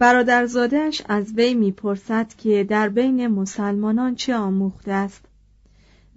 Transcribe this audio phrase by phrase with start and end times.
[0.00, 5.24] برادرزادش از وی می‌پرسد که در بین مسلمانان چه آموخته است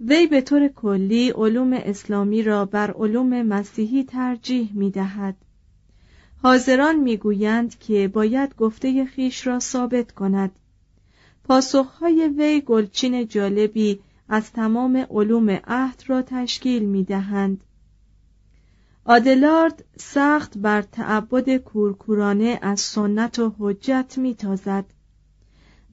[0.00, 5.36] وی به طور کلی علوم اسلامی را بر علوم مسیحی ترجیح می دهد.
[6.42, 10.50] حاضران می‌گویند که باید گفته خیش را ثابت کند
[11.44, 17.60] پاسخهای وی گلچین جالبی از تمام علوم عهد را تشکیل می دهند.
[19.06, 24.84] آدلارد سخت بر تعبد کورکورانه از سنت و حجت میتازد.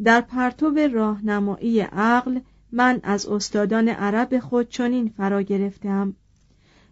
[0.03, 2.39] در پرتو راهنمایی عقل
[2.71, 6.15] من از استادان عرب خود چنین فرا گرفتم.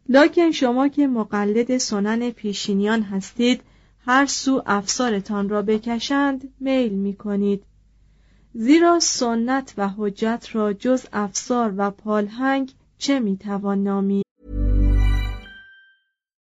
[0.09, 3.61] لکن شما که مقلد سنن پیشینیان هستید
[4.05, 7.63] هر سو افسارتان را بکشند میل می کنید
[8.53, 14.28] زیرا سنت و حجت را جز افسار و پالهنگ چه می‌توان نامید؟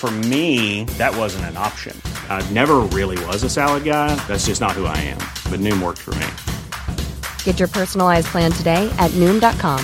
[0.00, 1.98] For me, that wasn't an option.
[2.28, 4.14] I never really was a salad guy.
[4.28, 5.18] That's just not who I am.
[5.50, 6.26] But Noom worked for me.
[7.44, 9.82] Get your personalized plan today at Noom.com.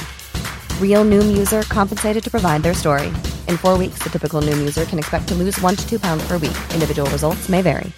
[0.80, 3.08] Real Noom user compensated to provide their story.
[3.48, 6.22] In four weeks, the typical Noom user can expect to lose one to two pounds
[6.28, 6.58] per week.
[6.74, 7.92] Individual results may vary.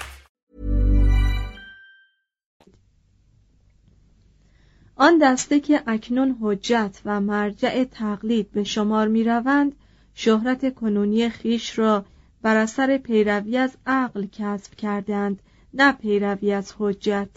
[4.97, 9.72] آن دسته که اکنون حجت و مرجع تقلید به شمار می روند
[10.22, 12.06] شهرت کنونی خیش را
[12.41, 15.40] بر اثر پیروی از عقل کسب کردند
[15.74, 17.30] نه پیروی از حجت.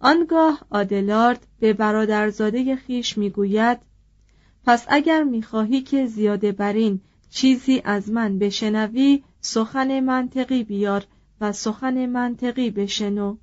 [0.00, 3.78] آنگاه آدلارد به برادرزاده خیش می‌گوید
[4.64, 11.04] پس اگر می‌خواهی که زیاده بر این چیزی از من بشنوی سخن منطقی بیار
[11.40, 13.36] و سخن منطقی بشنو.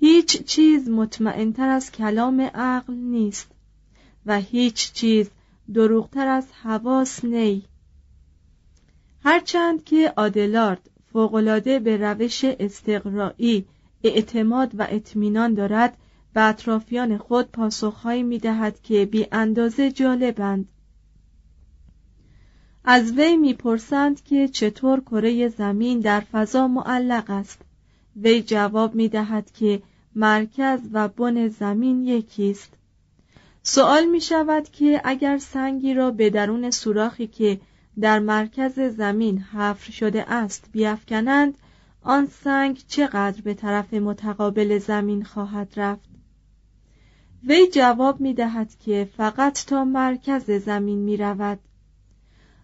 [0.00, 3.50] هیچ چیز مطمئنتر از کلام عقل نیست
[4.26, 5.30] و هیچ چیز
[5.74, 7.64] دروغتر از حواس نی.
[9.24, 13.66] هرچند که آدلارد فوقالعاده به روش استقرایی
[14.04, 15.96] اعتماد و اطمینان دارد
[16.34, 20.68] به اطرافیان خود پاسخهایی می دهد که بی اندازه جالبند
[22.84, 27.62] از وی می‌پرسند که چطور کره زمین در فضا معلق است.
[28.16, 29.82] وی جواب می دهد که
[30.14, 32.72] مرکز و بن زمین یکیست.
[33.62, 37.60] سوال می شود که اگر سنگی را به درون سوراخی که
[38.00, 41.58] در مرکز زمین حفر شده است بیافکنند
[42.02, 46.10] آن سنگ چقدر به طرف متقابل زمین خواهد رفت؟
[47.46, 51.58] وی جواب می دهد که فقط تا مرکز زمین می رود.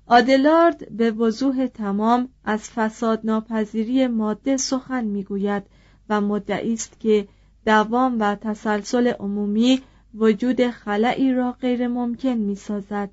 [0.07, 5.63] آدلارد به وضوح تمام از فساد ناپذیری ماده سخن می گوید
[6.09, 7.29] و مدعی است که
[7.67, 9.83] دوام و تسلسل عمومی
[10.15, 13.11] وجود خلایی را غیر ممکن می سازد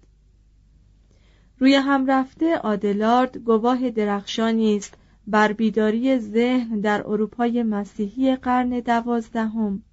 [1.60, 4.98] روی هم رفته آدلارد گواه درخشانی است
[5.28, 9.84] بر بیداری ذهن در اروپای مسیحی قرن دوازدهم.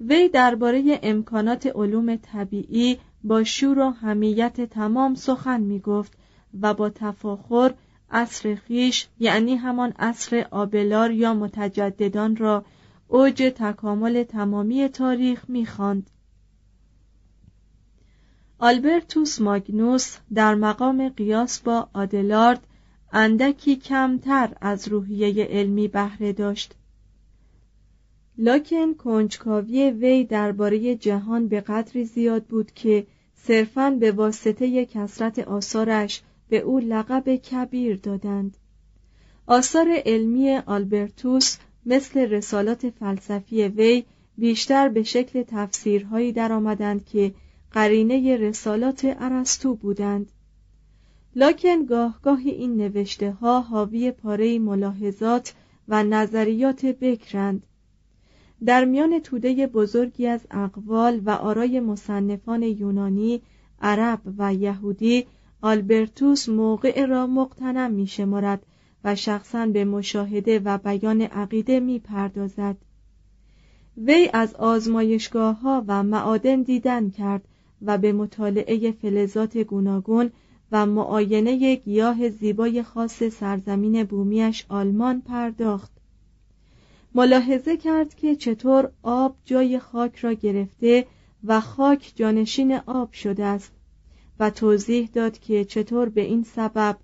[0.00, 6.12] وی درباره امکانات علوم طبیعی با شور و همیت تمام سخن می گفت
[6.60, 7.74] و با تفاخر
[8.10, 12.64] عصر خیش یعنی همان عصر آبلار یا متجددان را
[13.12, 16.10] اوج تکامل تمامی تاریخ می‌خواند.
[18.58, 22.66] آلبرتوس ماگنوس در مقام قیاس با آدلارد
[23.12, 26.74] اندکی کمتر از روحیه علمی بهره داشت
[28.38, 36.22] لاکن کنجکاوی وی درباره جهان به قدری زیاد بود که صرفاً به واسطه کسرت آثارش
[36.48, 38.56] به او لقب کبیر دادند
[39.46, 41.56] آثار علمی آلبرتوس
[41.86, 44.04] مثل رسالات فلسفی وی
[44.38, 47.34] بیشتر به شکل تفسیرهایی درآمدند که
[47.72, 50.32] قرینه رسالات ارسطو بودند.
[51.36, 55.54] لاکن گاه گاهی این نوشته ها حاوی پاره ملاحظات
[55.88, 57.62] و نظریات بکرند.
[58.64, 63.42] در میان توده بزرگی از اقوال و آرای مصنفان یونانی،
[63.82, 65.26] عرب و یهودی
[65.62, 68.66] آلبرتوس موقع را مقتنم می شمارد
[69.04, 72.76] و شخصا به مشاهده و بیان عقیده می پردازد.
[73.96, 77.42] وی از آزمایشگاه ها و معادن دیدن کرد
[77.82, 80.30] و به مطالعه فلزات گوناگون
[80.72, 85.92] و معاینه گیاه زیبای خاص سرزمین بومیش آلمان پرداخت
[87.14, 91.06] ملاحظه کرد که چطور آب جای خاک را گرفته
[91.44, 93.72] و خاک جانشین آب شده است
[94.40, 96.96] و توضیح داد که چطور به این سبب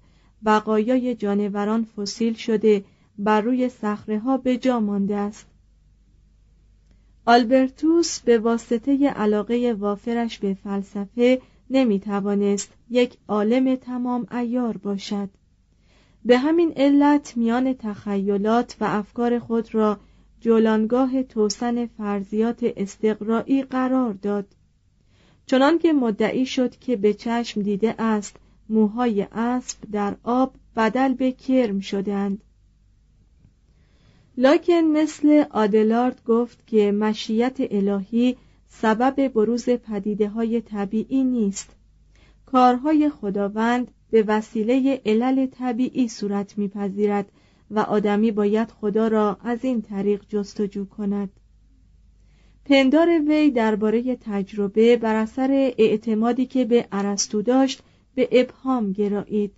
[0.46, 2.84] بقایای جانوران فسیل شده
[3.18, 5.46] بر روی صخره ها به جا مانده است.
[7.26, 11.40] آلبرتوس به واسطه علاقه وافرش به فلسفه
[11.70, 15.28] نمی توانست یک عالم تمام ایار باشد.
[16.24, 19.98] به همین علت میان تخیلات و افکار خود را
[20.40, 24.46] جولانگاه توسن فرضیات استقرایی قرار داد.
[25.46, 28.36] چنانکه مدعی شد که به چشم دیده است
[28.68, 32.42] موهای اسب در آب بدل به کرم شدند.
[34.36, 38.36] لاکن مثل آدلارد گفت که مشیت الهی
[38.68, 41.70] سبب بروز پدیده های طبیعی نیست.
[42.46, 47.32] کارهای خداوند به وسیله علل طبیعی صورت میپذیرد
[47.70, 51.30] و آدمی باید خدا را از این طریق جستجو کند.
[52.64, 57.82] پندار وی درباره تجربه بر اثر اعتمادی که به ارسطو داشت
[58.16, 59.52] به ابهام گرایید.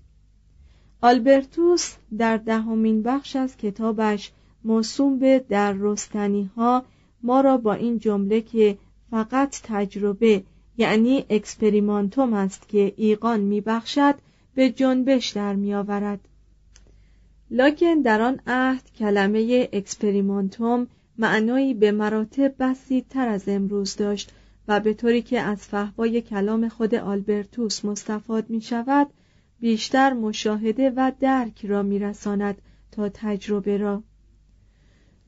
[1.03, 4.33] آلبرتوس در دهمین بخش از کتابش
[4.65, 6.85] موسوم به در رستنی ها
[7.23, 8.79] ما را با این جمله که
[9.11, 10.43] فقط تجربه
[10.77, 14.15] یعنی اکسپریمانتوم است که ایقان میبخشد
[14.55, 16.21] به جنبش در میآورد.
[17.51, 20.87] لکن در آن عهد کلمه اکسپریمانتوم
[21.19, 24.33] معنایی به مراتب بسیدتر از امروز داشت.
[24.69, 29.07] و به طوری که از فهوای کلام خود آلبرتوس مستفاد می شود
[29.61, 32.63] بیشتر مشاهده و درک را میرساند
[32.93, 34.03] تا تجربه را.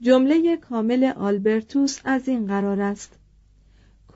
[0.01, 3.19] جمله کامل آلبرتوس از این قرار است.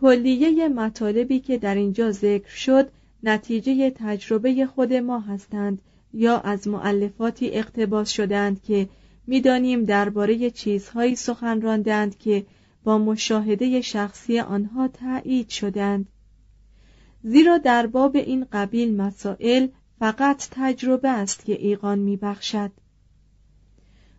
[0.00, 2.88] کلیه مطالبی که در اینجا ذکر شد
[3.22, 5.78] نتیجه تجربه خود ما هستند
[6.12, 8.88] یا از معلفاتی اقتباس شدند که
[9.26, 12.46] می‌دانیم درباره چیزهایی سخن راندند که
[12.84, 16.08] با مشاهده شخصی آنها تایید شدند.
[17.22, 19.66] زیرا در باب این قبیل مسائل
[19.98, 22.70] فقط تجربه است که ایقان میبخشد.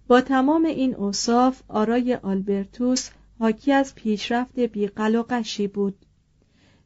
[0.07, 5.95] با تمام این اوصاف آرای آلبرتوس حاکی از پیشرفت بیقل و قشی بود.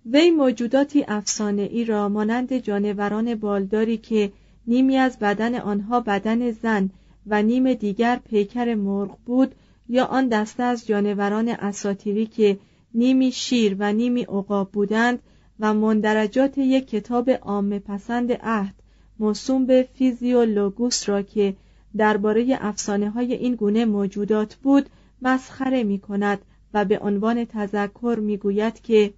[0.05, 4.31] وی موجوداتی افسانه ای را مانند جانوران بالداری که
[4.67, 6.89] نیمی از بدن آنها بدن زن
[7.27, 9.55] و نیم دیگر پیکر مرغ بود
[9.89, 12.59] یا آن دسته از جانوران اساتیری که
[12.93, 15.19] نیمی شیر و نیمی عقاب بودند
[15.59, 18.75] و مندرجات یک کتاب عام پسند عهد
[19.19, 21.55] موسوم به فیزیولوگوس را که
[21.97, 24.89] درباره افسانه های این گونه موجودات بود
[25.21, 26.39] مسخره می کند
[26.73, 29.13] و به عنوان تذکر می گوید که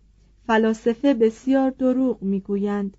[0.48, 2.98] فلاسفه بسیار دروغ می گویند.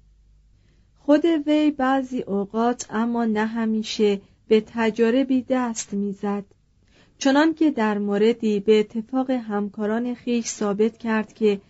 [0.99, 6.45] خود وی بعضی اوقات اما نه همیشه به تجاربی دست می‌زد
[7.19, 11.61] چنان که در موردی به اتفاق همکاران خیش ثابت کرد که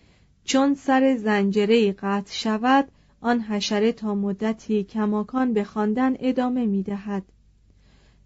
[0.43, 2.87] چون سر زنجره قطع شود
[3.21, 7.23] آن حشره تا مدتی کماکان به خواندن ادامه می دهد.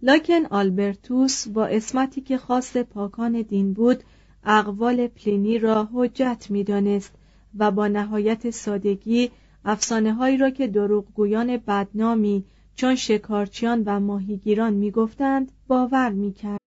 [0.01, 4.03] لکن آلبرتوس با اسمتی که خاص پاکان دین بود
[4.43, 7.13] اقوال پلینی را حجت می دانست
[7.57, 9.31] و با نهایت سادگی
[9.65, 12.43] افسانه هایی را که دروغگویان بدنامی
[12.75, 16.66] چون شکارچیان و ماهیگیران می‌گفتند باور می‌کرد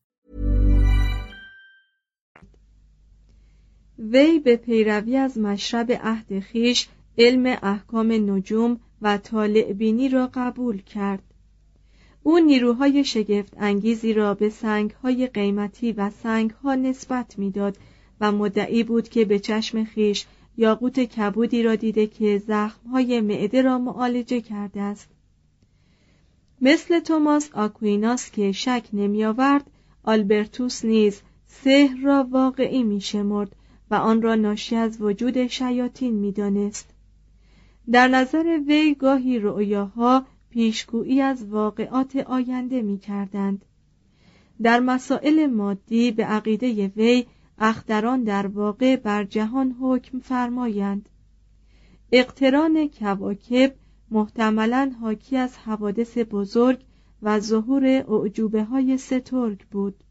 [4.09, 10.81] وی به پیروی از مشرب عهد خیش علم احکام نجوم و طالع بینی را قبول
[10.81, 11.23] کرد.
[12.23, 17.77] او نیروهای شگفت انگیزی را به سنگهای قیمتی و سنگها نسبت می‌داد
[18.21, 20.25] و مدعی بود که به چشم خیش
[20.57, 25.09] یاقوت کبودی را دیده که زخمهای معده را معالجه کرده است.
[26.61, 29.71] مثل توماس آکویناس که شک نمی آورد
[30.03, 33.55] آلبرتوس نیز سحر را واقعی می شمرد
[33.91, 36.93] و آن را ناشی از وجود شیاطین می دانست.
[37.91, 43.65] در نظر وی گاهی رؤیاها پیشگویی از واقعات آینده می کردند.
[44.61, 47.25] در مسائل مادی به عقیده وی
[47.57, 51.09] اختران در واقع بر جهان حکم فرمایند
[52.11, 53.75] اقتران کواکب
[54.11, 56.79] محتملا حاکی از حوادث بزرگ
[57.21, 60.03] و ظهور اعجوبه های سترگ بود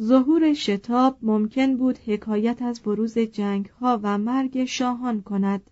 [0.00, 5.70] ظهور شتاب ممکن بود حکایت از بروز جنگ ها و مرگ شاهان کند.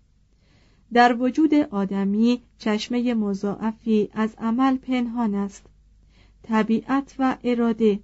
[0.93, 5.65] در وجود آدمی چشمه مضاعفی از عمل پنهان است.
[6.43, 7.99] طبیعت و اراده.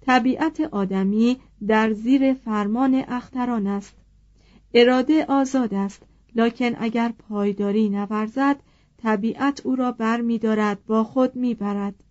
[0.00, 3.94] طبیعت آدمی در زیر فرمان اختران است.
[4.74, 6.02] اراده آزاد است
[6.34, 8.56] لکن اگر پایداری نورزد
[9.02, 12.03] طبیعت او را بر می دارد با خود می برد.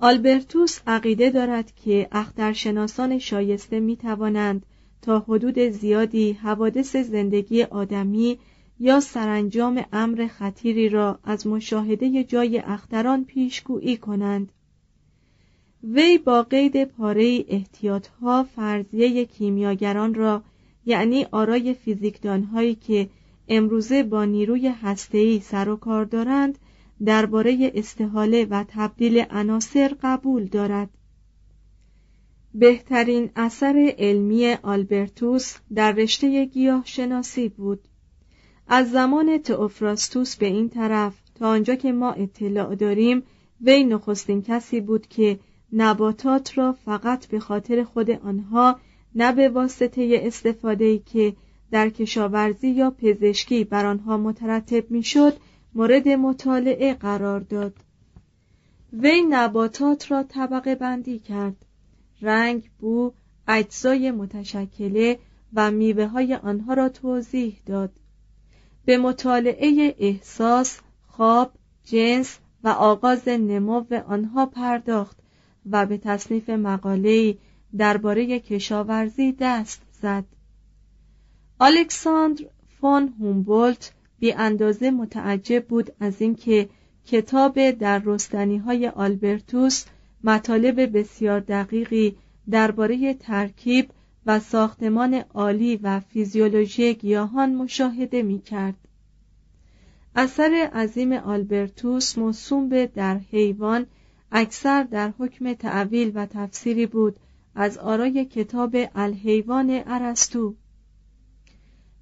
[0.00, 4.66] آلبرتوس عقیده دارد که اخترشناسان شایسته می توانند
[5.02, 8.38] تا حدود زیادی حوادث زندگی آدمی
[8.80, 14.52] یا سرانجام امر خطیری را از مشاهده جای اختران پیشگویی کنند.
[15.84, 20.42] وی با قید پاره احتیاطها فرضیه کیمیاگران را
[20.86, 23.08] یعنی آرای فیزیکدانهایی که
[23.48, 26.58] امروزه با نیروی هسته‌ای سر و کار دارند
[27.04, 30.90] درباره استحاله و تبدیل عناصر قبول دارد.
[32.54, 37.80] بهترین اثر علمی آلبرتوس در رشته گیاه شناسی بود.
[38.68, 43.22] از زمان تئوفراستوس به این طرف تا آنجا که ما اطلاع داریم
[43.60, 45.38] وی نخستین کسی بود که
[45.72, 48.80] نباتات را فقط به خاطر خود آنها
[49.14, 51.36] نه به واسطه استفاده که
[51.70, 55.32] در کشاورزی یا پزشکی بر آنها مترتب می‌شد
[55.74, 57.74] مورد مطالعه قرار داد.
[58.92, 61.64] وی نباتات را طبقه بندی کرد.
[62.22, 63.12] رنگ بو
[63.48, 65.18] اجزای متشکله
[65.54, 67.92] و میوه های آنها را توضیح داد.
[68.84, 71.52] به مطالعه احساس خواب
[71.84, 75.18] جنس و آغاز نمو آنها پرداخت
[75.70, 77.38] و به تصنیف مقاله‌ای
[77.76, 80.24] درباره کشاورزی دست زد.
[81.60, 82.44] الکساندر
[82.80, 86.68] فون هومبولت بی اندازه متعجب بود از اینکه
[87.06, 89.84] کتاب در رستنی های آلبرتوس
[90.24, 92.16] مطالب بسیار دقیقی
[92.50, 93.90] درباره ترکیب
[94.26, 98.74] و ساختمان عالی و فیزیولوژی گیاهان مشاهده می کرد.
[100.14, 103.86] اثر عظیم آلبرتوس موسوم به در حیوان
[104.32, 107.16] اکثر در حکم تعویل و تفسیری بود
[107.54, 110.54] از آرای کتاب الحیوان ارسطو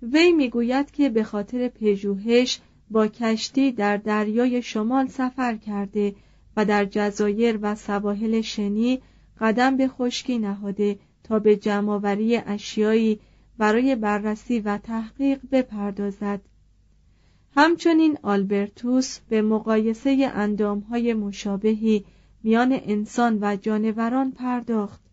[0.03, 2.61] وی می‌گوید که به خاطر پژوهش
[2.91, 6.15] با کشتی در دریای شمال سفر کرده
[6.57, 9.03] و در جزایر و سواحل شنی
[9.41, 13.21] قدم به خشکی نهاده تا به جمعآوری اشیایی
[13.59, 16.41] برای بررسی و تحقیق بپردازد.
[17.57, 22.05] همچنین آلبرتوس به مقایسه اندامهای مشابهی
[22.43, 25.06] میان انسان و جانوران پرداخت.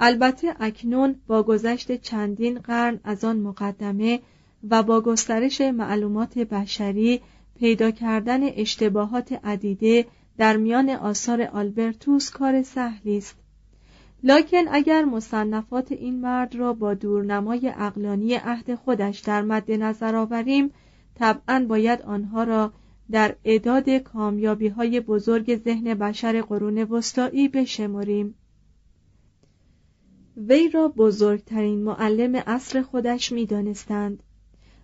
[0.00, 4.20] البته اکنون با گذشت چندین قرن از آن مقدمه
[4.70, 7.20] و با گسترش معلومات بشری
[7.58, 10.06] پیدا کردن اشتباهات عدیده
[10.38, 13.36] در میان آثار آلبرتوس کار سهلی است.
[14.22, 20.70] لکن اگر مصنفات این مرد را با دورنمای اقلانی عهد خودش در مد نظر آوریم
[21.14, 22.72] طبعا باید آنها را
[23.10, 28.34] در اعداد کامیابی های بزرگ ذهن بشر قرون وسطایی بشمریم
[30.46, 34.22] وی را بزرگترین معلم عصر خودش می‌دانستند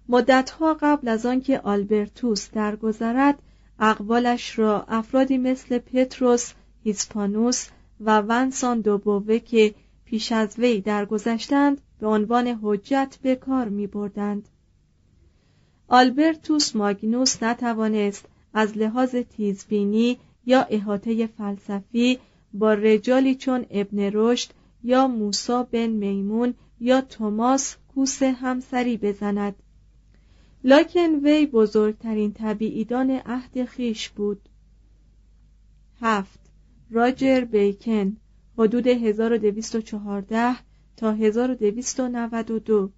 [0.08, 3.42] مدتها قبل از آنکه آلبرتوس درگذرد
[3.78, 6.52] اقوالش را افرادی مثل پتروس
[6.84, 7.68] هیسپانوس
[8.00, 14.48] و ونسان دوبوه که پیش از وی درگذشتند به عنوان حجت به کار می بردند.
[15.88, 22.18] آلبرتوس ماگنوس نتوانست از لحاظ تیزبینی یا احاطه فلسفی
[22.54, 24.50] با رجالی چون ابن رشد
[24.84, 29.54] یا موسا بن میمون یا توماس کوس همسری بزند.
[30.64, 34.48] لکن وی بزرگترین طبیعیدان عهد خیش بود.
[36.00, 36.40] هفت.
[36.90, 38.16] راجر بیکن
[38.58, 40.56] حدود 1214
[40.96, 42.90] تا 1292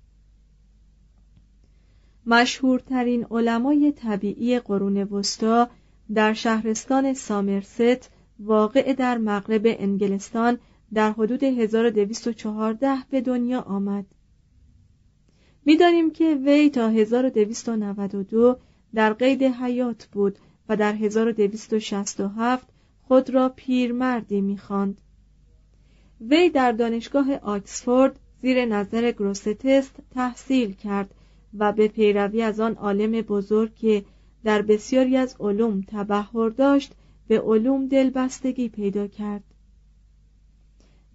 [2.26, 5.68] مشهورترین علمای طبیعی قرون وسطا
[6.14, 10.58] در شهرستان سامرست واقع در مغرب انگلستان
[10.94, 14.06] در حدود 1214 به دنیا آمد
[15.64, 18.58] می‌دانیم که وی تا 1292
[18.94, 22.68] در قید حیات بود و در 1267
[23.02, 25.00] خود را پیرمردی می‌خواند.
[26.20, 31.14] وی در دانشگاه آکسفورد زیر نظر گروستست تحصیل کرد
[31.58, 34.04] و به پیروی از آن عالم بزرگ که
[34.44, 36.92] در بسیاری از علوم تبهر داشت
[37.28, 39.44] به علوم دلبستگی پیدا کرد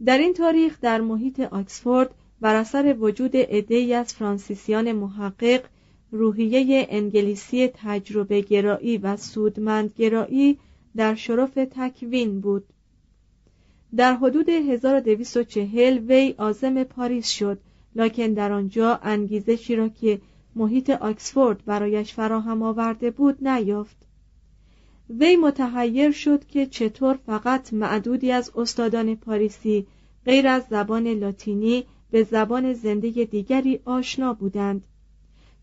[0.05, 5.63] در این تاریخ در محیط آکسفورد بر اثر وجود عدهای از فرانسیسیان محقق
[6.11, 10.57] روحیه انگلیسی تجربه گرایی و سودمند گرایی
[10.95, 12.63] در شرف تکوین بود.
[13.95, 17.59] در حدود 1240 وی آزم پاریس شد
[17.95, 20.21] لکن در آنجا انگیزشی را که
[20.55, 23.97] محیط آکسفورد برایش فراهم آورده بود نیافت.
[25.19, 29.87] وی متحیر شد که چطور فقط معدودی از استادان پاریسی
[30.25, 34.83] غیر از زبان لاتینی به زبان زنده دیگری آشنا بودند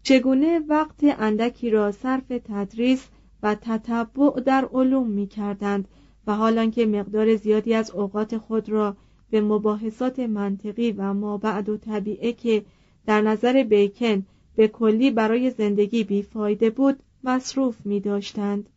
[0.02, 3.08] چگونه وقت اندکی را صرف تدریس
[3.42, 5.88] و تتبع در علوم می کردند
[6.26, 8.96] و حالان که مقدار زیادی از اوقات خود را
[9.30, 12.64] به مباحثات منطقی و ما بعد و طبیعه که
[13.06, 18.68] در نظر بیکن به کلی برای زندگی بیفایده بود مصروف می داشتند.